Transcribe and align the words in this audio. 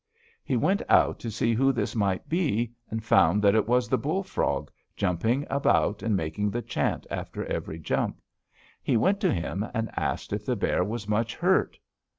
"He 0.43 0.57
went 0.57 0.81
out 0.89 1.19
to 1.19 1.29
see 1.29 1.53
who 1.53 1.71
this 1.71 1.95
might 1.95 2.27
be, 2.27 2.73
and 2.89 3.03
found 3.05 3.43
that 3.43 3.53
it 3.53 3.67
was 3.67 3.87
the 3.87 3.99
bull 3.99 4.23
frog, 4.23 4.71
jumping 4.95 5.45
about 5.47 6.01
and 6.01 6.17
making 6.17 6.49
the 6.49 6.63
chant 6.63 7.05
after 7.11 7.45
every 7.45 7.77
jump. 7.77 8.19
He 8.81 8.97
went 8.97 9.19
to 9.19 9.31
him 9.31 9.63
and 9.75 9.91
asked 9.95 10.33
if 10.33 10.43
the 10.43 10.55
bear 10.55 10.83
was 10.83 11.07
much 11.07 11.35
hurt? 11.35 11.77